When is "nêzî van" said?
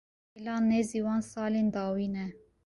0.69-1.21